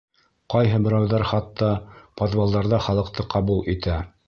[0.53, 1.69] Ҡайһы берәүҙәр хатта
[2.23, 4.03] подвалдарҙа халыҡты ҡабул итә.